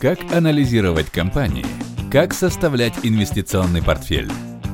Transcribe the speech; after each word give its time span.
Как 0.00 0.20
анализировать 0.32 1.10
компании? 1.10 1.66
Как 2.08 2.32
составлять 2.32 2.94
инвестиционный 3.02 3.82
портфель? 3.82 4.30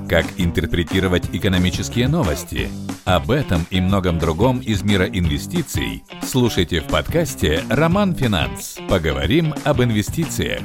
Как 0.07 0.27
интерпретировать 0.37 1.35
экономические 1.35 2.09
новости? 2.09 2.69
Об 3.07 3.31
этом 3.31 3.67
и 3.71 3.81
многом 3.81 4.19
другом 4.19 4.59
из 4.59 4.83
мира 4.83 5.07
инвестиций 5.07 6.05
слушайте 6.23 6.81
в 6.81 6.89
подкасте 6.89 7.63
«Роман 7.71 8.15
Финанс». 8.15 8.77
Поговорим 8.87 9.55
об 9.65 9.83
инвестициях. 9.83 10.63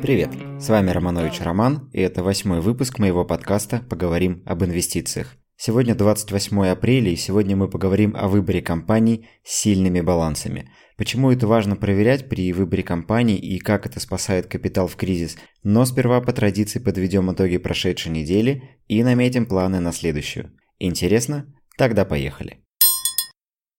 Привет, 0.00 0.30
с 0.58 0.70
вами 0.70 0.90
Романович 0.90 1.42
Роман, 1.42 1.90
и 1.92 2.00
это 2.00 2.22
восьмой 2.22 2.62
выпуск 2.62 2.98
моего 2.98 3.22
подкаста 3.26 3.82
«Поговорим 3.86 4.42
об 4.46 4.64
инвестициях». 4.64 5.36
Сегодня 5.64 5.94
28 5.94 6.66
апреля, 6.66 7.12
и 7.12 7.14
сегодня 7.14 7.54
мы 7.54 7.68
поговорим 7.68 8.16
о 8.16 8.26
выборе 8.26 8.60
компаний 8.60 9.28
с 9.44 9.60
сильными 9.60 10.00
балансами– 10.00 10.68
Почему 10.98 11.32
это 11.32 11.48
важно 11.48 11.74
проверять 11.74 12.28
при 12.28 12.52
выборе 12.52 12.84
компаний 12.84 13.36
и 13.36 13.58
как 13.58 13.86
это 13.86 13.98
спасает 13.98 14.46
капитал 14.46 14.86
в 14.86 14.94
кризис. 14.94 15.36
Но 15.64 15.84
сперва 15.84 16.20
по 16.20 16.32
традиции 16.32 16.78
подведем 16.78 17.32
итоги 17.32 17.56
прошедшей 17.56 18.12
недели 18.12 18.78
и 18.86 19.02
наметим 19.02 19.46
планы 19.46 19.80
на 19.80 19.92
следующую. 19.92 20.52
Интересно? 20.78 21.52
Тогда 21.76 22.04
поехали. 22.04 22.58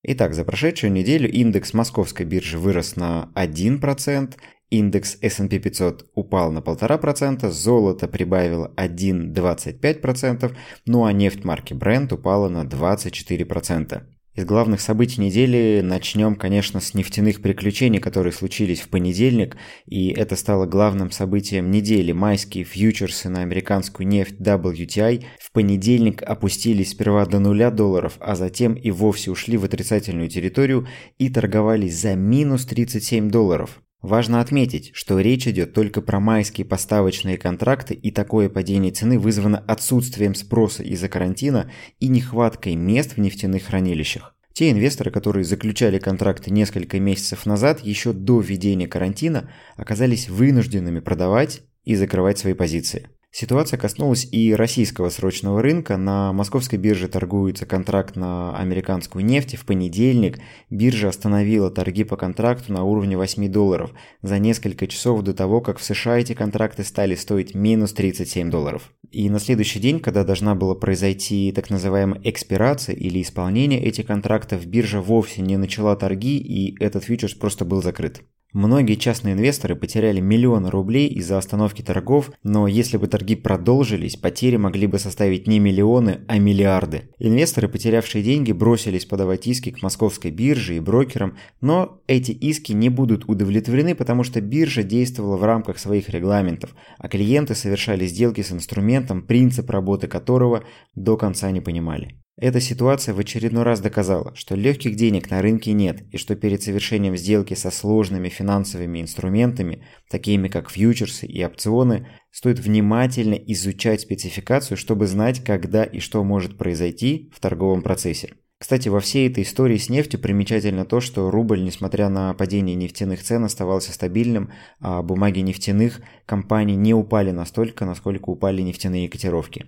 Итак, 0.06 0.34
за 0.34 0.44
прошедшую 0.44 0.92
неделю 0.92 1.32
индекс 1.32 1.74
московской 1.74 2.26
биржи 2.26 2.58
вырос 2.58 2.98
на 2.98 3.32
1%, 3.36 4.34
индекс 4.74 5.18
S&P 5.22 5.60
500 5.60 6.10
упал 6.16 6.52
на 6.52 6.60
1,5%, 6.60 7.50
золото 7.52 8.08
прибавило 8.08 8.74
1,25%, 8.76 10.56
ну 10.86 11.06
а 11.06 11.14
нефть 11.14 11.44
марки 11.44 11.74
Brent 11.74 12.14
упала 12.14 12.50
на 12.50 12.64
24%. 12.64 14.04
Из 14.36 14.46
главных 14.46 14.82
событий 14.82 15.22
недели 15.22 15.82
начнем, 15.84 16.34
конечно, 16.34 16.80
с 16.80 16.96
нефтяных 16.96 17.40
приключений, 17.44 18.00
которые 18.00 18.34
случились 18.34 18.82
в 18.82 18.90
понедельник, 18.90 19.58
и 19.86 20.10
это 20.10 20.36
стало 20.36 20.66
главным 20.66 21.12
событием 21.12 21.70
недели. 21.70 22.14
Майские 22.14 22.64
фьючерсы 22.64 23.30
на 23.30 23.42
американскую 23.44 24.08
нефть 24.08 24.40
WTI 24.40 25.24
в 25.40 25.52
понедельник 25.52 26.24
опустились 26.24 26.90
сперва 26.90 27.28
до 27.28 27.38
нуля 27.38 27.70
долларов, 27.70 28.18
а 28.20 28.36
затем 28.36 28.74
и 28.74 28.90
вовсе 28.90 29.30
ушли 29.30 29.56
в 29.56 29.66
отрицательную 29.66 30.30
территорию 30.30 30.88
и 31.20 31.30
торговались 31.30 32.02
за 32.02 32.16
минус 32.16 32.66
37 32.66 33.30
долларов. 33.30 33.84
Важно 34.04 34.42
отметить, 34.42 34.92
что 34.94 35.22
речь 35.22 35.48
идет 35.48 35.74
только 35.74 36.02
про 36.02 36.20
майские 36.20 36.66
поставочные 36.66 37.38
контракты 37.38 37.94
и 37.94 38.12
такое 38.12 38.50
падение 38.50 38.92
цены 38.92 39.18
вызвано 39.18 39.60
отсутствием 39.66 40.36
спроса 40.36 40.84
из-за 40.84 41.08
карантина 41.08 41.72
и 42.02 42.10
нехваткой 42.10 42.76
мест 42.76 43.14
в 43.14 43.20
нефтяных 43.20 43.64
хранилищах. 43.64 44.36
Те 44.52 44.72
инвесторы, 44.72 45.10
которые 45.10 45.46
заключали 45.46 46.00
контракты 46.00 46.52
несколько 46.52 47.00
месяцев 47.00 47.46
назад, 47.46 47.80
еще 47.80 48.12
до 48.12 48.42
введения 48.42 48.90
карантина, 48.90 49.50
оказались 49.78 50.28
вынужденными 50.28 51.00
продавать 51.00 51.62
и 51.86 51.96
закрывать 51.96 52.38
свои 52.38 52.54
позиции. 52.54 53.08
Ситуация 53.36 53.80
коснулась 53.80 54.28
и 54.32 54.54
российского 54.54 55.10
срочного 55.10 55.64
рынка. 55.64 55.98
На 55.98 56.32
московской 56.34 56.78
бирже 56.78 57.08
торгуется 57.08 57.66
контракт 57.66 58.16
на 58.16 58.56
американскую 58.56 59.26
нефть. 59.26 59.56
В 59.56 59.66
понедельник 59.66 60.38
биржа 60.70 61.10
остановила 61.10 61.72
торги 61.72 62.04
по 62.04 62.16
контракту 62.16 62.72
на 62.72 62.84
уровне 62.84 63.18
8 63.18 63.52
долларов 63.52 63.92
за 64.22 64.38
несколько 64.38 64.86
часов 64.86 65.24
до 65.24 65.34
того, 65.34 65.62
как 65.62 65.80
в 65.80 65.84
США 65.84 66.20
эти 66.20 66.34
контракты 66.34 66.84
стали 66.84 67.16
стоить 67.16 67.56
минус 67.56 67.94
37 67.94 68.52
долларов. 68.52 68.92
И 69.10 69.28
на 69.32 69.40
следующий 69.40 69.80
день, 69.80 70.00
когда 70.00 70.24
должна 70.24 70.54
была 70.54 70.76
произойти 70.76 71.52
так 71.56 71.72
называемая 71.72 72.22
экспирация 72.24 72.94
или 72.94 73.20
исполнение 73.20 73.82
этих 73.82 74.06
контрактов, 74.06 74.64
биржа 74.68 75.02
вовсе 75.02 75.42
не 75.42 75.58
начала 75.58 75.96
торги 75.96 76.38
и 76.38 76.80
этот 76.80 77.06
фьючерс 77.06 77.34
просто 77.34 77.66
был 77.66 77.82
закрыт. 77.82 78.22
Многие 78.54 78.94
частные 78.94 79.34
инвесторы 79.34 79.76
потеряли 79.76 80.20
миллионы 80.20 80.70
рублей 80.70 81.08
из-за 81.08 81.40
остановки 81.40 81.82
торгов, 81.82 82.32
но 82.44 82.68
если 82.68 82.98
бы 82.98 83.08
торги 83.08 83.36
продолжились, 83.36 84.16
потери 84.16 84.58
могли 84.58 84.86
бы 84.86 85.00
составить 85.00 85.48
не 85.48 85.58
миллионы, 85.58 86.20
а 86.28 86.38
миллиарды. 86.38 87.10
Инвесторы, 87.18 87.68
потерявшие 87.68 88.24
деньги, 88.24 88.52
бросились 88.52 89.06
подавать 89.06 89.48
иски 89.48 89.72
к 89.72 89.82
московской 89.82 90.30
бирже 90.30 90.78
и 90.78 90.80
брокерам, 90.80 91.36
но 91.62 92.04
эти 92.06 92.32
иски 92.32 92.74
не 92.74 92.90
будут 92.90 93.28
удовлетворены, 93.28 93.96
потому 93.96 94.24
что 94.24 94.40
биржа 94.40 94.84
действовала 94.84 95.36
в 95.36 95.44
рамках 95.44 95.80
своих 95.80 96.10
регламентов, 96.10 96.76
а 97.00 97.08
клиенты 97.08 97.56
совершали 97.56 98.06
сделки 98.06 98.42
с 98.42 98.52
инструментом, 98.52 99.24
принцип 99.24 99.68
работы 99.72 100.08
которого 100.08 100.64
до 100.94 101.18
конца 101.18 101.50
не 101.50 101.60
понимали. 101.60 102.23
Эта 102.36 102.60
ситуация 102.60 103.14
в 103.14 103.20
очередной 103.20 103.62
раз 103.62 103.80
доказала, 103.80 104.34
что 104.36 104.56
легких 104.56 104.96
денег 104.96 105.30
на 105.30 105.42
рынке 105.44 105.72
нет 105.72 106.02
и 106.12 106.18
что 106.18 106.36
перед 106.36 106.64
совершением 106.64 107.16
сделки 107.16 107.54
со 107.54 107.70
сложными 107.70 108.28
финансовыми 108.28 109.02
инструментами, 109.02 109.86
такими 110.10 110.48
как 110.48 110.72
фьючерсы 110.72 111.28
и 111.28 111.46
опционы, 111.46 112.08
стоит 112.32 112.58
внимательно 112.58 113.36
изучать 113.36 114.02
спецификацию, 114.02 114.78
чтобы 114.78 115.06
знать, 115.06 115.44
когда 115.44 115.84
и 115.84 116.00
что 116.00 116.24
может 116.24 116.58
произойти 116.58 117.32
в 117.36 117.40
торговом 117.40 117.84
процессе. 117.84 118.34
Кстати, 118.58 118.90
во 118.90 119.00
всей 119.00 119.30
этой 119.30 119.44
истории 119.44 119.78
с 119.78 119.90
нефтью 119.90 120.20
примечательно 120.20 120.86
то, 120.86 121.02
что 121.02 121.30
рубль, 121.30 121.62
несмотря 121.64 122.10
на 122.10 122.34
падение 122.34 122.76
нефтяных 122.76 123.22
цен, 123.22 123.44
оставался 123.44 123.92
стабильным, 123.92 124.52
а 124.80 125.04
бумаги 125.04 125.42
нефтяных 125.42 126.02
компаний 126.26 126.78
не 126.78 126.96
упали 126.96 127.30
настолько, 127.30 127.86
насколько 127.86 128.30
упали 128.30 128.62
нефтяные 128.62 129.08
котировки. 129.10 129.68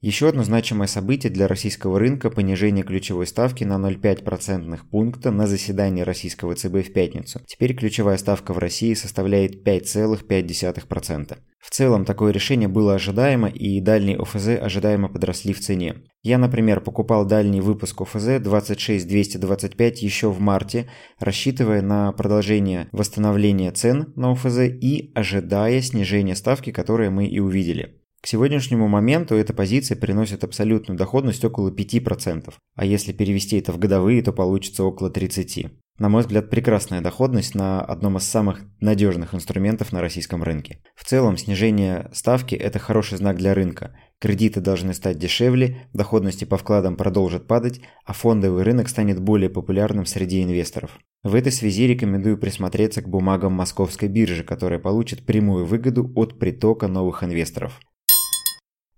Еще 0.00 0.28
одно 0.28 0.44
значимое 0.44 0.86
событие 0.86 1.32
для 1.32 1.48
российского 1.48 1.98
рынка– 1.98 2.30
понижение 2.30 2.84
ключевой 2.84 3.26
ставки 3.26 3.64
на 3.64 3.78
0,5% 3.84 4.78
пункта 4.92 5.32
на 5.32 5.48
заседании 5.48 6.02
российского 6.02 6.54
ЦБ 6.54 6.86
в 6.86 6.92
пятницу. 6.92 7.40
Теперь 7.46 7.74
ключевая 7.74 8.16
ставка 8.16 8.52
в 8.52 8.58
России 8.58 8.94
составляет 8.94 9.66
5,5%. 9.66 11.38
В 11.58 11.70
целом, 11.70 12.04
такое 12.04 12.32
решение 12.32 12.68
было 12.68 12.94
ожидаемо, 12.94 13.48
и 13.48 13.80
дальние 13.80 14.18
ОФЗ 14.18 14.50
ожидаемо 14.60 15.08
подросли 15.08 15.52
в 15.52 15.58
цене. 15.58 15.96
Я, 16.22 16.38
например, 16.38 16.80
покупал 16.80 17.26
дальний 17.26 17.60
выпуск 17.60 18.00
ОФЗ 18.00 18.38
26225 18.38 20.02
еще 20.02 20.30
в 20.30 20.38
марте, 20.38 20.88
рассчитывая 21.18 21.82
на 21.82 22.12
продолжение 22.12 22.88
восстановления 22.92 23.72
цен 23.72 24.12
на 24.14 24.30
ОФЗ 24.30 24.60
и 24.60 25.10
ожидая 25.16 25.80
снижения 25.82 26.36
ставки, 26.36 26.70
которое 26.70 27.10
мы 27.10 27.26
и 27.26 27.40
увидели. 27.40 27.97
К 28.20 28.26
сегодняшнему 28.26 28.88
моменту 28.88 29.36
эта 29.36 29.54
позиция 29.54 29.96
приносит 29.96 30.42
абсолютную 30.42 30.98
доходность 30.98 31.44
около 31.44 31.70
5%, 31.70 32.52
а 32.74 32.84
если 32.84 33.12
перевести 33.12 33.58
это 33.58 33.72
в 33.72 33.78
годовые, 33.78 34.22
то 34.22 34.32
получится 34.32 34.82
около 34.84 35.08
30%. 35.08 35.70
На 35.98 36.08
мой 36.08 36.22
взгляд, 36.22 36.48
прекрасная 36.48 37.00
доходность 37.00 37.56
на 37.56 37.80
одном 37.80 38.18
из 38.18 38.22
самых 38.22 38.60
надежных 38.80 39.34
инструментов 39.34 39.92
на 39.92 40.00
российском 40.00 40.44
рынке. 40.44 40.80
В 40.94 41.04
целом, 41.04 41.36
снижение 41.36 42.08
ставки– 42.12 42.54
это 42.56 42.78
хороший 42.78 43.18
знак 43.18 43.36
для 43.36 43.52
рынка. 43.52 43.96
Кредиты 44.20 44.60
должны 44.60 44.94
стать 44.94 45.18
дешевле, 45.18 45.88
доходности 45.92 46.44
по 46.44 46.56
вкладам 46.56 46.96
продолжат 46.96 47.48
падать, 47.48 47.80
а 48.04 48.12
фондовый 48.12 48.62
рынок 48.62 48.88
станет 48.88 49.20
более 49.20 49.50
популярным 49.50 50.06
среди 50.06 50.42
инвесторов. 50.44 50.98
В 51.24 51.34
этой 51.34 51.50
связи 51.50 51.88
рекомендую 51.88 52.38
присмотреться 52.38 53.02
к 53.02 53.08
бумагам 53.08 53.54
московской 53.54 54.08
биржи, 54.08 54.44
которая 54.44 54.78
получит 54.78 55.26
прямую 55.26 55.66
выгоду 55.66 56.12
от 56.14 56.38
притока 56.38 56.86
новых 56.86 57.24
инвесторов. 57.24 57.80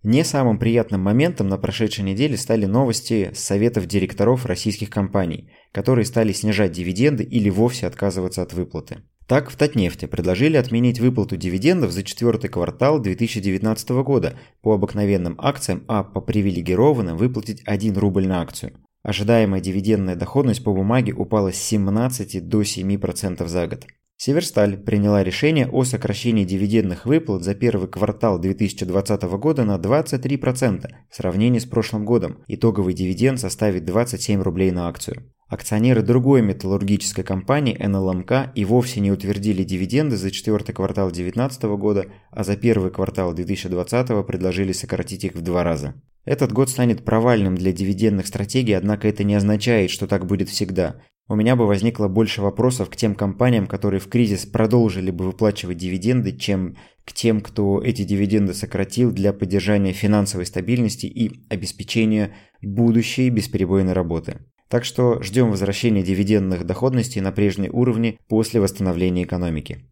Не 0.03 0.25
самым 0.25 0.59
приятным 0.59 1.03
моментом 1.03 1.49
на 1.49 1.59
прошедшей 1.59 2.05
неделе 2.05 2.38
стали 2.38 2.65
новости 2.65 3.33
советов 3.34 3.87
директоров 3.87 4.47
российских 4.47 4.88
компаний, 4.88 5.50
которые 5.72 6.06
стали 6.06 6.33
снижать 6.33 6.72
дивиденды 6.72 7.22
или 7.22 7.50
вовсе 7.50 7.87
отказываться 7.87 8.41
от 8.41 8.55
выплаты. 8.55 9.03
Так, 9.27 9.50
в 9.50 9.56
Татнефте 9.56 10.09
предложили 10.09 10.56
отменить 10.56 11.00
выплату 11.00 11.37
дивидендов 11.37 11.93
за 11.93 12.03
четвертый 12.03 12.49
квартал 12.49 12.99
2019 12.99 13.91
года 14.03 14.39
по 14.62 14.72
обыкновенным 14.72 15.37
акциям, 15.39 15.84
а 15.87 16.03
по 16.03 16.21
привилегированным 16.21 17.16
выплатить 17.16 17.62
1 17.66 17.97
рубль 17.99 18.27
на 18.27 18.41
акцию. 18.41 18.72
Ожидаемая 19.03 19.60
дивидендная 19.60 20.16
доходность 20.16 20.65
по 20.65 20.72
бумаге 20.72 21.12
упала 21.12 21.53
с 21.53 21.56
17 21.56 22.49
до 22.49 22.62
7% 22.62 23.47
за 23.47 23.66
год. 23.66 23.87
Северсталь 24.23 24.77
приняла 24.77 25.25
решение 25.25 25.67
о 25.67 25.83
сокращении 25.84 26.45
дивидендных 26.45 27.07
выплат 27.07 27.43
за 27.43 27.55
первый 27.55 27.89
квартал 27.89 28.39
2020 28.39 29.22
года 29.22 29.65
на 29.65 29.77
23% 29.77 30.91
в 31.09 31.17
сравнении 31.17 31.59
с 31.59 31.65
прошлым 31.65 32.05
годом. 32.05 32.45
Итоговый 32.47 32.93
дивиденд 32.93 33.41
составит 33.41 33.87
27 33.87 34.43
рублей 34.43 34.72
на 34.72 34.89
акцию. 34.89 35.33
Акционеры 35.49 36.03
другой 36.03 36.43
металлургической 36.43 37.25
компании 37.25 37.83
НЛМК 37.83 38.53
и 38.55 38.67
вовсе 38.67 39.01
не 39.01 39.11
утвердили 39.11 39.65
дивиденды 39.65 40.19
за 40.19 40.31
четвертый 40.31 40.75
квартал 40.75 41.07
2019 41.07 41.63
года, 41.78 42.05
а 42.31 42.45
за 42.45 42.59
первый 42.59 42.91
квартал 42.91 43.33
2020 43.33 44.27
предложили 44.27 44.73
сократить 44.73 45.25
их 45.25 45.34
в 45.34 45.41
два 45.41 45.65
раза. 45.65 45.95
Этот 46.27 46.53
год 46.53 46.69
станет 46.69 47.07
провальным 47.07 47.55
для 47.55 47.73
дивидендных 47.73 48.27
стратегий, 48.27 48.75
однако 48.75 49.09
это 49.09 49.25
не 49.25 49.34
означает, 49.34 49.91
что 49.91 50.07
так 50.07 50.27
будет 50.27 50.51
всегда 50.51 51.01
у 51.30 51.36
меня 51.36 51.54
бы 51.54 51.68
возникло 51.68 52.09
больше 52.09 52.42
вопросов 52.42 52.91
к 52.91 52.97
тем 52.97 53.15
компаниям, 53.15 53.68
которые 53.68 54.00
в 54.00 54.09
кризис 54.09 54.47
продолжили 54.47 55.12
бы 55.12 55.27
выплачивать 55.27 55.78
дивиденды, 55.78 56.36
чем 56.36 56.77
к 57.04 57.12
тем, 57.12 57.41
кто 57.41 57.80
эти 57.80 58.03
дивиденды 58.03 58.53
сократил 58.53 59.12
для 59.12 59.32
поддержания 59.32 59.92
финансовой 59.92 60.44
стабильности 60.44 61.06
и 61.06 61.44
обеспечения 61.48 62.34
будущей 62.62 63.30
бесперебойной 63.30 63.92
работы. 63.92 64.38
Так 64.68 64.84
что 64.84 65.22
ждем 65.22 65.53
возвращения 65.53 66.03
дивидендных 66.03 66.66
доходностей 66.66 67.21
на 67.21 67.30
прежние 67.30 67.71
уровни 67.71 68.18
после 68.28 68.60
восстановления 68.60 69.22
экономики. 69.22 69.88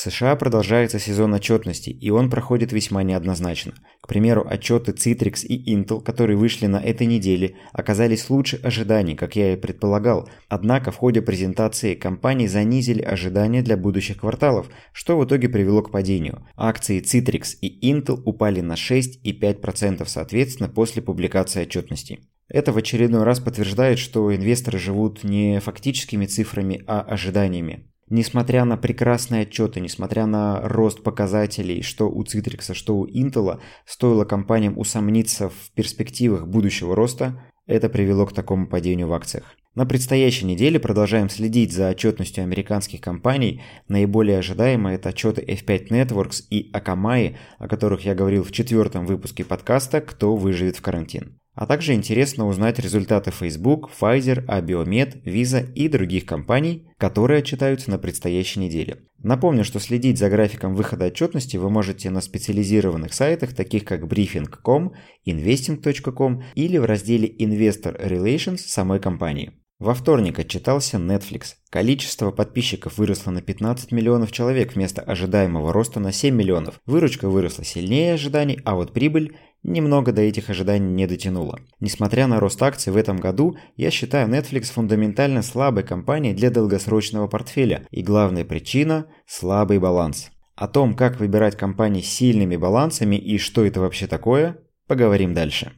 В 0.00 0.02
США 0.02 0.34
продолжается 0.34 0.98
сезон 0.98 1.34
отчетности, 1.34 1.90
и 1.90 2.08
он 2.08 2.30
проходит 2.30 2.72
весьма 2.72 3.02
неоднозначно. 3.02 3.74
К 4.00 4.08
примеру, 4.08 4.46
отчеты 4.48 4.92
Citrix 4.92 5.44
и 5.44 5.76
Intel, 5.76 6.00
которые 6.00 6.38
вышли 6.38 6.64
на 6.64 6.78
этой 6.78 7.06
неделе, 7.06 7.56
оказались 7.74 8.30
лучше 8.30 8.58
ожиданий, 8.62 9.14
как 9.14 9.36
я 9.36 9.52
и 9.52 9.56
предполагал. 9.56 10.26
Однако 10.48 10.90
в 10.90 10.96
ходе 10.96 11.20
презентации 11.20 11.94
компании 11.96 12.46
занизили 12.46 13.02
ожидания 13.02 13.60
для 13.60 13.76
будущих 13.76 14.20
кварталов, 14.20 14.70
что 14.94 15.18
в 15.18 15.24
итоге 15.26 15.50
привело 15.50 15.82
к 15.82 15.90
падению. 15.90 16.46
Акции 16.56 17.02
Citrix 17.02 17.58
и 17.60 17.92
Intel 17.92 18.22
упали 18.24 18.62
на 18.62 18.76
6 18.76 19.20
и 19.22 19.38
5% 19.38 20.06
соответственно 20.06 20.70
после 20.70 21.02
публикации 21.02 21.64
отчетности. 21.64 22.20
Это 22.48 22.72
в 22.72 22.78
очередной 22.78 23.24
раз 23.24 23.38
подтверждает, 23.38 23.98
что 23.98 24.34
инвесторы 24.34 24.78
живут 24.78 25.24
не 25.24 25.60
фактическими 25.60 26.24
цифрами, 26.24 26.82
а 26.86 27.02
ожиданиями. 27.02 27.90
Несмотря 28.10 28.64
на 28.64 28.76
прекрасные 28.76 29.42
отчеты, 29.42 29.78
несмотря 29.78 30.26
на 30.26 30.60
рост 30.62 31.04
показателей, 31.04 31.82
что 31.82 32.10
у 32.10 32.24
Citrix, 32.24 32.74
что 32.74 32.96
у 32.96 33.06
Intel, 33.06 33.60
стоило 33.86 34.24
компаниям 34.24 34.76
усомниться 34.76 35.48
в 35.48 35.70
перспективах 35.76 36.48
будущего 36.48 36.96
роста, 36.96 37.40
это 37.66 37.88
привело 37.88 38.26
к 38.26 38.32
такому 38.32 38.66
падению 38.66 39.06
в 39.06 39.12
акциях. 39.12 39.54
На 39.76 39.86
предстоящей 39.86 40.46
неделе 40.46 40.80
продолжаем 40.80 41.30
следить 41.30 41.72
за 41.72 41.90
отчетностью 41.90 42.42
американских 42.42 43.00
компаний. 43.00 43.62
Наиболее 43.86 44.40
ожидаемо 44.40 44.92
это 44.92 45.10
отчеты 45.10 45.42
F5 45.42 45.90
Networks 45.90 46.42
и 46.50 46.72
Akamai, 46.72 47.36
о 47.60 47.68
которых 47.68 48.04
я 48.04 48.16
говорил 48.16 48.42
в 48.42 48.50
четвертом 48.50 49.06
выпуске 49.06 49.44
подкаста 49.44 50.00
«Кто 50.00 50.34
выживет 50.34 50.76
в 50.76 50.82
карантин». 50.82 51.39
А 51.54 51.66
также 51.66 51.94
интересно 51.94 52.46
узнать 52.46 52.78
результаты 52.78 53.30
Facebook, 53.30 53.90
Pfizer, 53.90 54.46
Abiomed, 54.46 55.22
Visa 55.24 55.70
и 55.72 55.88
других 55.88 56.24
компаний, 56.24 56.88
которые 56.96 57.40
отчитаются 57.40 57.90
на 57.90 57.98
предстоящей 57.98 58.60
неделе. 58.60 59.04
Напомню, 59.18 59.64
что 59.64 59.80
следить 59.80 60.18
за 60.18 60.30
графиком 60.30 60.74
выхода 60.74 61.06
отчетности 61.06 61.56
вы 61.56 61.68
можете 61.68 62.08
на 62.10 62.20
специализированных 62.20 63.12
сайтах, 63.12 63.54
таких 63.54 63.84
как 63.84 64.04
briefing.com, 64.04 64.92
investing.com 65.26 66.42
или 66.54 66.78
в 66.78 66.84
разделе 66.84 67.28
Investor 67.28 68.00
Relations 68.00 68.58
самой 68.58 69.00
компании. 69.00 69.59
Во 69.80 69.94
вторник 69.94 70.38
отчитался 70.38 70.98
Netflix. 70.98 71.54
Количество 71.70 72.30
подписчиков 72.32 72.98
выросло 72.98 73.30
на 73.30 73.40
15 73.40 73.92
миллионов 73.92 74.30
человек 74.30 74.74
вместо 74.74 75.00
ожидаемого 75.00 75.72
роста 75.72 76.00
на 76.00 76.12
7 76.12 76.34
миллионов. 76.34 76.78
Выручка 76.84 77.30
выросла 77.30 77.64
сильнее 77.64 78.12
ожиданий, 78.12 78.60
а 78.66 78.74
вот 78.74 78.92
прибыль 78.92 79.38
немного 79.62 80.12
до 80.12 80.20
этих 80.20 80.50
ожиданий 80.50 80.92
не 80.92 81.06
дотянула. 81.06 81.60
Несмотря 81.80 82.26
на 82.26 82.40
рост 82.40 82.62
акций 82.62 82.92
в 82.92 82.96
этом 82.98 83.16
году, 83.16 83.56
я 83.76 83.90
считаю 83.90 84.28
Netflix 84.28 84.64
фундаментально 84.64 85.40
слабой 85.40 85.82
компанией 85.82 86.34
для 86.34 86.50
долгосрочного 86.50 87.26
портфеля, 87.26 87.86
и 87.90 88.02
главная 88.02 88.44
причина– 88.44 89.06
слабый 89.26 89.78
баланс. 89.78 90.30
О 90.56 90.68
том, 90.68 90.92
как 90.92 91.18
выбирать 91.18 91.56
компании 91.56 92.02
с 92.02 92.12
сильными 92.12 92.56
балансами 92.56 93.16
и 93.16 93.38
что 93.38 93.64
это 93.64 93.80
вообще 93.80 94.06
такое, 94.06 94.58
поговорим 94.86 95.32
дальше. 95.32 95.72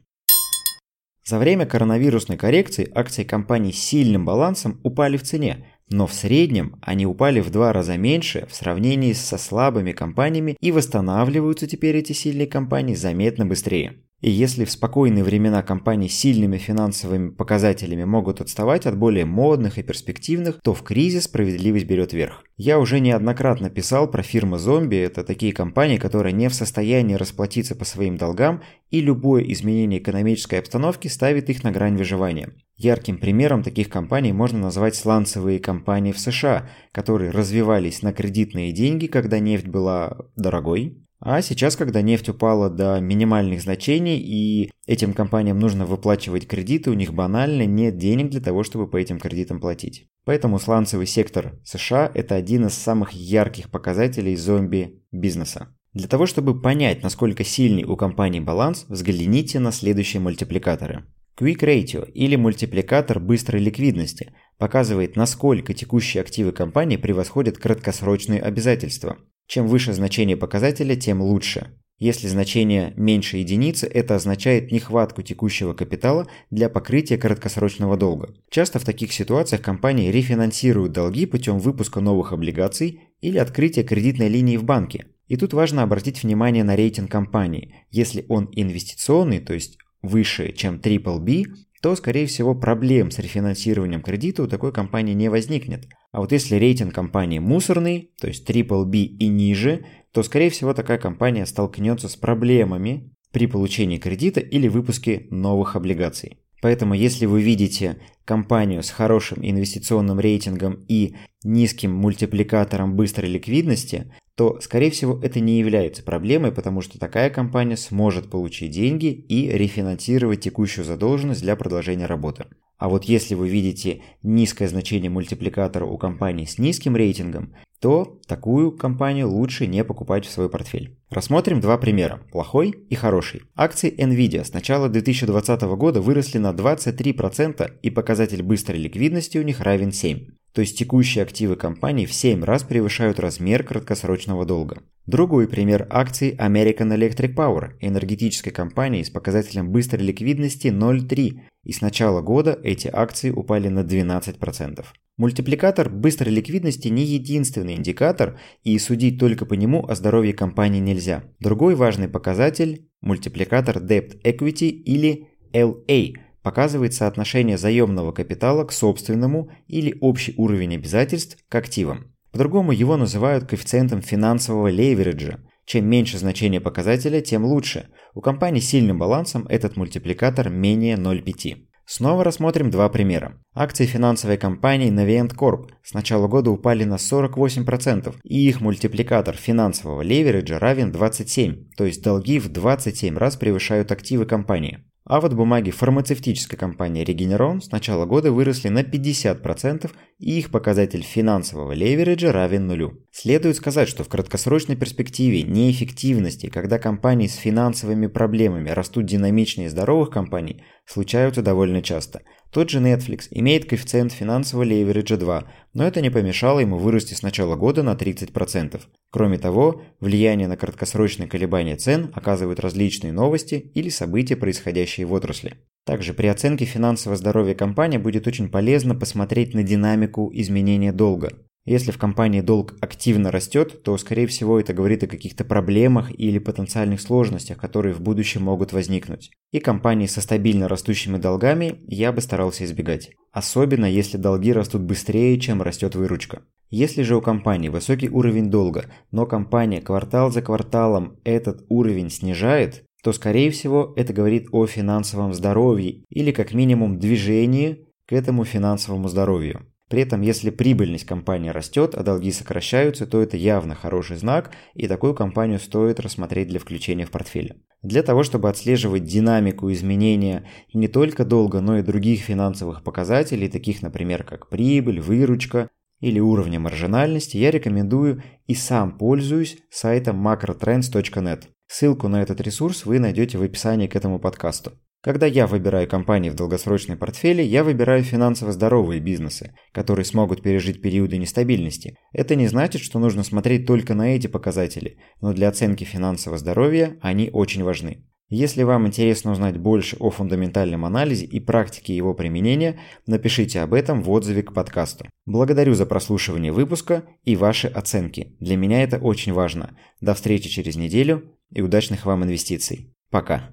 За 1.24 1.38
время 1.38 1.66
коронавирусной 1.66 2.36
коррекции 2.36 2.90
акции 2.94 3.22
компаний 3.22 3.72
с 3.72 3.78
сильным 3.78 4.24
балансом 4.24 4.80
упали 4.82 5.16
в 5.16 5.22
цене, 5.22 5.66
но 5.88 6.06
в 6.06 6.12
среднем 6.12 6.78
они 6.82 7.06
упали 7.06 7.40
в 7.40 7.50
два 7.50 7.72
раза 7.72 7.96
меньше 7.96 8.46
в 8.50 8.54
сравнении 8.54 9.12
со 9.12 9.38
слабыми 9.38 9.92
компаниями 9.92 10.56
и 10.60 10.72
восстанавливаются 10.72 11.68
теперь 11.68 11.96
эти 11.96 12.12
сильные 12.12 12.48
компании 12.48 12.94
заметно 12.94 13.46
быстрее. 13.46 14.02
И 14.22 14.30
если 14.30 14.64
в 14.64 14.70
спокойные 14.70 15.24
времена 15.24 15.64
компании 15.64 16.06
с 16.06 16.16
сильными 16.16 16.56
финансовыми 16.56 17.30
показателями 17.30 18.04
могут 18.04 18.40
отставать 18.40 18.86
от 18.86 18.96
более 18.96 19.24
модных 19.24 19.78
и 19.78 19.82
перспективных, 19.82 20.60
то 20.62 20.74
в 20.74 20.82
кризис 20.82 21.24
справедливость 21.24 21.86
берет 21.86 22.12
верх. 22.12 22.44
Я 22.56 22.78
уже 22.78 23.00
неоднократно 23.00 23.68
писал 23.68 24.08
про 24.08 24.22
фирмы 24.22 24.60
зомби, 24.60 24.94
это 24.94 25.24
такие 25.24 25.52
компании, 25.52 25.96
которые 25.96 26.32
не 26.32 26.48
в 26.48 26.54
состоянии 26.54 27.16
расплатиться 27.16 27.74
по 27.74 27.84
своим 27.84 28.16
долгам 28.16 28.62
и 28.90 29.00
любое 29.00 29.42
изменение 29.42 29.98
экономической 29.98 30.60
обстановки 30.60 31.08
ставит 31.08 31.50
их 31.50 31.64
на 31.64 31.72
грань 31.72 31.96
выживания. 31.96 32.50
Ярким 32.76 33.18
примером 33.18 33.64
таких 33.64 33.88
компаний 33.88 34.32
можно 34.32 34.60
назвать 34.60 34.94
сланцевые 34.94 35.58
компании 35.58 36.12
в 36.12 36.20
США, 36.20 36.70
которые 36.92 37.32
развивались 37.32 38.02
на 38.02 38.12
кредитные 38.12 38.70
деньги, 38.70 39.08
когда 39.08 39.40
нефть 39.40 39.66
была 39.66 40.16
дорогой, 40.36 41.02
а 41.24 41.40
сейчас, 41.40 41.76
когда 41.76 42.02
нефть 42.02 42.28
упала 42.28 42.68
до 42.68 42.98
минимальных 43.00 43.62
значений 43.62 44.18
и 44.18 44.72
этим 44.86 45.14
компаниям 45.14 45.58
нужно 45.58 45.86
выплачивать 45.86 46.48
кредиты, 46.48 46.90
у 46.90 46.94
них 46.94 47.14
банально 47.14 47.64
нет 47.64 47.96
денег 47.96 48.30
для 48.30 48.40
того, 48.40 48.64
чтобы 48.64 48.88
по 48.88 48.96
этим 48.96 49.20
кредитам 49.20 49.60
платить. 49.60 50.08
Поэтому 50.24 50.58
сланцевый 50.58 51.06
сектор 51.06 51.60
США– 51.64 52.10
это 52.14 52.34
один 52.34 52.66
из 52.66 52.74
самых 52.74 53.12
ярких 53.12 53.70
показателей 53.70 54.34
зомби-бизнеса. 54.34 55.68
Для 55.92 56.08
того, 56.08 56.26
чтобы 56.26 56.60
понять, 56.60 57.02
насколько 57.02 57.44
сильный 57.44 57.84
у 57.84 57.96
компании 57.96 58.40
баланс, 58.40 58.86
взгляните 58.88 59.60
на 59.60 59.70
следующие 59.70 60.20
мультипликаторы. 60.20 61.04
Quick 61.38 61.60
Ratio 61.60 62.10
или 62.10 62.36
мультипликатор 62.36 63.20
быстрой 63.20 63.62
ликвидности 63.62 64.32
показывает, 64.58 65.16
насколько 65.16 65.72
текущие 65.72 66.20
активы 66.20 66.52
компании 66.52 66.96
превосходят 66.96 67.58
краткосрочные 67.58 68.40
обязательства. 68.40 69.18
Чем 69.46 69.66
выше 69.66 69.92
значение 69.92 70.36
показателя, 70.36 70.96
тем 70.96 71.20
лучше. 71.20 71.78
Если 71.98 72.26
значение 72.26 72.92
меньше 72.96 73.36
единицы, 73.36 73.86
это 73.86 74.16
означает 74.16 74.72
нехватку 74.72 75.22
текущего 75.22 75.72
капитала 75.72 76.26
для 76.50 76.68
покрытия 76.68 77.16
краткосрочного 77.16 77.96
долга. 77.96 78.34
Часто 78.50 78.80
в 78.80 78.84
таких 78.84 79.12
ситуациях 79.12 79.62
компании 79.62 80.10
рефинансируют 80.10 80.90
долги 80.90 81.26
путем 81.26 81.60
выпуска 81.60 82.00
новых 82.00 82.32
облигаций 82.32 83.02
или 83.20 83.38
открытия 83.38 83.84
кредитной 83.84 84.28
линии 84.28 84.56
в 84.56 84.64
банке. 84.64 85.06
И 85.28 85.36
тут 85.36 85.52
важно 85.52 85.84
обратить 85.84 86.24
внимание 86.24 86.64
на 86.64 86.74
рейтинг 86.74 87.08
компании. 87.08 87.72
Если 87.92 88.26
он 88.28 88.48
инвестиционный, 88.50 89.38
то 89.38 89.54
есть 89.54 89.78
выше, 90.02 90.50
чем 90.52 90.80
BBB, 90.80 91.44
то, 91.82 91.96
скорее 91.96 92.26
всего, 92.26 92.54
проблем 92.54 93.10
с 93.10 93.18
рефинансированием 93.18 94.02
кредита 94.02 94.44
у 94.44 94.46
такой 94.46 94.72
компании 94.72 95.14
не 95.14 95.28
возникнет. 95.28 95.88
А 96.12 96.20
вот 96.20 96.30
если 96.30 96.54
рейтинг 96.54 96.94
компании 96.94 97.40
мусорный, 97.40 98.12
то 98.20 98.28
есть 98.28 98.48
BBB 98.48 99.02
и 99.02 99.26
ниже, 99.26 99.84
то, 100.12 100.22
скорее 100.22 100.50
всего, 100.50 100.74
такая 100.74 100.98
компания 100.98 101.44
столкнется 101.44 102.08
с 102.08 102.14
проблемами 102.14 103.12
при 103.32 103.48
получении 103.48 103.98
кредита 103.98 104.38
или 104.38 104.68
выпуске 104.68 105.26
новых 105.30 105.74
облигаций. 105.74 106.38
Поэтому 106.60 106.94
если 106.94 107.26
вы 107.26 107.42
видите 107.42 107.98
компанию 108.24 108.84
с 108.84 108.90
хорошим 108.90 109.38
инвестиционным 109.42 110.20
рейтингом 110.20 110.84
и 110.86 111.16
низким 111.42 111.92
мультипликатором 111.92 112.94
быстрой 112.94 113.28
ликвидности, 113.28 114.14
то, 114.36 114.60
скорее 114.60 114.90
всего, 114.90 115.20
это 115.22 115.40
не 115.40 115.58
является 115.58 116.02
проблемой, 116.02 116.52
потому 116.52 116.80
что 116.80 116.98
такая 116.98 117.28
компания 117.28 117.76
сможет 117.76 118.30
получить 118.30 118.70
деньги 118.70 119.06
и 119.06 119.48
рефинансировать 119.50 120.40
текущую 120.40 120.84
задолженность 120.84 121.42
для 121.42 121.54
продолжения 121.54 122.06
работы. 122.06 122.46
А 122.78 122.88
вот 122.88 123.04
если 123.04 123.34
вы 123.34 123.48
видите 123.48 124.02
низкое 124.22 124.68
значение 124.68 125.10
мультипликатора 125.10 125.84
у 125.84 125.98
компании 125.98 126.46
с 126.46 126.58
низким 126.58 126.96
рейтингом, 126.96 127.54
то 127.80 128.20
такую 128.26 128.72
компанию 128.72 129.28
лучше 129.28 129.66
не 129.66 129.84
покупать 129.84 130.26
в 130.26 130.30
свой 130.30 130.48
портфель. 130.48 130.98
Рассмотрим 131.10 131.60
два 131.60 131.78
примера– 131.78 132.22
плохой 132.32 132.70
и 132.70 132.94
хороший. 132.94 133.42
Акции 133.54 133.94
Nvidia 133.96 134.44
с 134.44 134.52
начала 134.52 134.88
2020 134.88 135.62
года 135.76 136.00
выросли 136.00 136.38
на 136.38 136.52
23% 136.52 137.70
и 137.82 137.90
показатель 137.90 138.42
быстрой 138.42 138.78
ликвидности 138.78 139.38
у 139.38 139.42
них 139.42 139.60
равен 139.60 139.92
7 139.92 140.28
то 140.52 140.60
есть 140.60 140.78
текущие 140.78 141.22
активы 141.22 141.56
компании 141.56 142.06
в 142.06 142.12
7 142.12 142.44
раз 142.44 142.62
превышают 142.62 143.18
размер 143.18 143.64
краткосрочного 143.64 144.44
долга. 144.44 144.82
Другой 145.06 145.48
пример 145.48 145.86
акций 145.90 146.36
American 146.38 146.94
Electric 146.94 147.34
Power, 147.34 147.72
энергетической 147.80 148.50
компании 148.50 149.02
с 149.02 149.10
показателем 149.10 149.70
быстрой 149.70 150.04
ликвидности 150.04 150.68
0,3, 150.68 151.40
и 151.64 151.72
с 151.72 151.80
начала 151.80 152.20
года 152.20 152.58
эти 152.62 152.88
акции 152.92 153.30
упали 153.30 153.68
на 153.68 153.80
12%. 153.80 154.84
Мультипликатор 155.16 155.90
быстрой 155.90 156.32
ликвидности 156.32 156.88
не 156.88 157.04
единственный 157.04 157.74
индикатор, 157.74 158.38
и 158.62 158.78
судить 158.78 159.18
только 159.18 159.44
по 159.44 159.54
нему 159.54 159.84
о 159.86 159.94
здоровье 159.94 160.34
компании 160.34 160.80
нельзя. 160.80 161.24
Другой 161.40 161.74
важный 161.74 162.08
показатель– 162.08 162.88
мультипликатор 163.00 163.78
Debt 163.78 164.20
Equity 164.22 164.68
или 164.68 165.28
LA– 165.52 166.14
показывает 166.42 166.94
соотношение 166.94 167.58
заемного 167.58 168.12
капитала 168.12 168.64
к 168.64 168.72
собственному 168.72 169.50
или 169.66 169.96
общий 170.00 170.34
уровень 170.36 170.74
обязательств 170.74 171.38
к 171.48 171.54
активам. 171.54 172.12
По-другому 172.32 172.72
его 172.72 172.96
называют 172.96 173.44
коэффициентом 173.44 174.02
финансового 174.02 174.68
левериджа. 174.68 175.40
Чем 175.64 175.88
меньше 175.88 176.18
значение 176.18 176.60
показателя, 176.60 177.20
тем 177.20 177.44
лучше. 177.44 177.88
У 178.14 178.20
компаний 178.20 178.60
с 178.60 178.68
сильным 178.68 178.98
балансом 178.98 179.46
этот 179.48 179.76
мультипликатор 179.76 180.48
менее 180.48 180.96
0,5. 180.96 181.66
Снова 181.84 182.24
рассмотрим 182.24 182.70
два 182.70 182.88
примера. 182.88 183.38
Акции 183.54 183.86
финансовой 183.86 184.38
компании 184.38 184.90
Navient 184.90 185.36
Corp 185.36 185.68
с 185.82 185.92
начала 185.92 186.26
года 186.26 186.50
упали 186.50 186.84
на 186.84 186.94
48%, 186.94 188.14
и 188.22 188.48
их 188.48 188.60
мультипликатор 188.60 189.36
финансового 189.36 190.00
левериджа 190.00 190.58
равен 190.58 190.90
27, 190.90 191.70
то 191.76 191.84
есть 191.84 192.02
долги 192.02 192.38
в 192.38 192.48
27 192.48 193.18
раз 193.18 193.36
превышают 193.36 193.92
активы 193.92 194.24
компании. 194.24 194.84
А 195.04 195.20
вот 195.20 195.32
бумаги 195.32 195.72
фармацевтической 195.72 196.56
компании 196.56 197.04
Regeneron 197.04 197.60
с 197.60 197.72
начала 197.72 198.06
года 198.06 198.30
выросли 198.30 198.68
на 198.68 198.82
50%, 198.82 199.90
и 200.18 200.38
их 200.38 200.50
показатель 200.52 201.02
финансового 201.02 201.72
левериджа 201.72 202.30
равен 202.30 202.68
нулю. 202.68 203.00
Следует 203.10 203.56
сказать, 203.56 203.88
что 203.88 204.04
в 204.04 204.08
краткосрочной 204.08 204.76
перспективе 204.76 205.42
неэффективности, 205.42 206.46
когда 206.46 206.78
компании 206.78 207.26
с 207.26 207.34
финансовыми 207.34 208.06
проблемами 208.06 208.70
растут 208.70 209.06
динамичнее 209.06 209.70
здоровых 209.70 210.10
компаний, 210.10 210.62
случаются 210.86 211.42
довольно 211.42 211.82
часто. 211.82 212.22
Тот 212.52 212.68
же 212.68 212.80
Netflix 212.80 213.28
имеет 213.30 213.64
коэффициент 213.64 214.12
финансового 214.12 214.64
левериджа 214.64 215.16
2, 215.16 215.44
но 215.72 215.84
это 215.84 216.02
не 216.02 216.10
помешало 216.10 216.60
ему 216.60 216.76
вырасти 216.76 217.14
с 217.14 217.22
начала 217.22 217.56
года 217.56 217.82
на 217.82 217.94
30%. 217.94 218.78
Кроме 219.10 219.38
того, 219.38 219.80
влияние 220.00 220.48
на 220.48 220.58
краткосрочные 220.58 221.28
колебания 221.28 221.76
цен 221.76 222.10
оказывают 222.12 222.60
различные 222.60 223.12
новости 223.12 223.54
или 223.54 223.88
события, 223.88 224.36
происходящие 224.36 225.06
в 225.06 225.14
отрасли. 225.14 225.54
Также 225.86 226.12
при 226.12 226.26
оценке 226.26 226.66
финансового 226.66 227.16
здоровья 227.16 227.54
компании 227.54 227.96
будет 227.96 228.26
очень 228.26 228.50
полезно 228.50 228.94
посмотреть 228.94 229.54
на 229.54 229.62
динамику 229.62 230.30
изменения 230.34 230.92
долга. 230.92 231.30
Если 231.64 231.92
в 231.92 231.98
компании 231.98 232.40
долг 232.40 232.74
активно 232.80 233.30
растет, 233.30 233.84
то, 233.84 233.96
скорее 233.96 234.26
всего, 234.26 234.58
это 234.58 234.72
говорит 234.72 235.04
о 235.04 235.06
каких-то 235.06 235.44
проблемах 235.44 236.10
или 236.18 236.40
потенциальных 236.40 237.00
сложностях, 237.00 237.56
которые 237.56 237.94
в 237.94 238.00
будущем 238.00 238.42
могут 238.42 238.72
возникнуть. 238.72 239.30
И 239.52 239.60
компании 239.60 240.06
со 240.06 240.20
стабильно 240.20 240.66
растущими 240.66 241.18
долгами 241.18 241.80
я 241.86 242.10
бы 242.10 242.20
старался 242.20 242.64
избегать. 242.64 243.10
Особенно, 243.30 243.86
если 243.86 244.16
долги 244.16 244.52
растут 244.52 244.82
быстрее, 244.82 245.38
чем 245.38 245.62
растет 245.62 245.94
выручка. 245.94 246.42
Если 246.68 247.02
же 247.02 247.16
у 247.16 247.20
компании 247.20 247.68
высокий 247.68 248.08
уровень 248.08 248.50
долга, 248.50 248.86
но 249.12 249.26
компания 249.26 249.80
квартал 249.80 250.32
за 250.32 250.42
кварталом 250.42 251.18
этот 251.22 251.64
уровень 251.68 252.10
снижает, 252.10 252.84
то, 253.04 253.12
скорее 253.12 253.50
всего, 253.50 253.92
это 253.96 254.12
говорит 254.12 254.48
о 254.52 254.66
финансовом 254.66 255.32
здоровье 255.32 256.02
или 256.08 256.32
как 256.32 256.54
минимум 256.54 256.98
движении 256.98 257.86
к 258.06 258.12
этому 258.12 258.44
финансовому 258.44 259.08
здоровью. 259.08 259.66
При 259.92 260.00
этом, 260.00 260.22
если 260.22 260.48
прибыльность 260.48 261.04
компании 261.04 261.50
растет, 261.50 261.94
а 261.94 262.02
долги 262.02 262.32
сокращаются, 262.32 263.06
то 263.06 263.20
это 263.20 263.36
явно 263.36 263.74
хороший 263.74 264.16
знак, 264.16 264.52
и 264.72 264.88
такую 264.88 265.14
компанию 265.14 265.60
стоит 265.60 266.00
рассмотреть 266.00 266.48
для 266.48 266.58
включения 266.58 267.04
в 267.04 267.10
портфель. 267.10 267.62
Для 267.82 268.02
того, 268.02 268.22
чтобы 268.22 268.48
отслеживать 268.48 269.04
динамику 269.04 269.70
изменения 269.70 270.48
не 270.72 270.88
только 270.88 271.26
долга, 271.26 271.60
но 271.60 271.76
и 271.76 271.82
других 271.82 272.20
финансовых 272.20 272.82
показателей, 272.82 273.50
таких, 273.50 273.82
например, 273.82 274.24
как 274.24 274.48
прибыль, 274.48 274.98
выручка 274.98 275.68
или 276.00 276.20
уровня 276.20 276.58
маржинальности, 276.58 277.36
я 277.36 277.50
рекомендую 277.50 278.22
и 278.46 278.54
сам 278.54 278.96
пользуюсь 278.96 279.58
сайтом 279.68 280.26
macrotrends.net. 280.26 281.48
Ссылку 281.66 282.08
на 282.08 282.22
этот 282.22 282.40
ресурс 282.40 282.86
вы 282.86 282.98
найдете 282.98 283.36
в 283.36 283.42
описании 283.42 283.88
к 283.88 283.96
этому 283.96 284.18
подкасту. 284.18 284.72
Когда 285.02 285.26
я 285.26 285.48
выбираю 285.48 285.88
компании 285.88 286.30
в 286.30 286.36
долгосрочной 286.36 286.96
портфеле, 286.96 287.44
я 287.44 287.64
выбираю 287.64 288.04
финансово 288.04 288.52
здоровые 288.52 289.00
бизнесы, 289.00 289.52
которые 289.72 290.04
смогут 290.04 290.42
пережить 290.42 290.80
периоды 290.80 291.18
нестабильности. 291.18 291.98
Это 292.12 292.36
не 292.36 292.46
значит, 292.46 292.82
что 292.82 293.00
нужно 293.00 293.24
смотреть 293.24 293.66
только 293.66 293.94
на 293.94 294.14
эти 294.14 294.28
показатели, 294.28 294.98
но 295.20 295.32
для 295.32 295.48
оценки 295.48 295.82
финансового 295.82 296.38
здоровья 296.38 296.98
они 297.00 297.30
очень 297.32 297.64
важны. 297.64 298.04
Если 298.28 298.62
вам 298.62 298.86
интересно 298.86 299.32
узнать 299.32 299.58
больше 299.58 299.96
о 299.98 300.10
фундаментальном 300.10 300.84
анализе 300.84 301.26
и 301.26 301.40
практике 301.40 301.96
его 301.96 302.14
применения, 302.14 302.78
напишите 303.06 303.60
об 303.60 303.74
этом 303.74 304.02
в 304.02 304.10
отзыве 304.10 304.44
к 304.44 304.54
подкасту. 304.54 305.04
Благодарю 305.26 305.74
за 305.74 305.84
прослушивание 305.84 306.52
выпуска 306.52 307.04
и 307.24 307.34
ваши 307.34 307.66
оценки. 307.66 308.36
Для 308.38 308.56
меня 308.56 308.84
это 308.84 308.98
очень 308.98 309.32
важно. 309.32 309.76
До 310.00 310.14
встречи 310.14 310.48
через 310.48 310.76
неделю 310.76 311.36
и 311.50 311.60
удачных 311.60 312.06
вам 312.06 312.24
инвестиций. 312.24 312.94
Пока. 313.10 313.50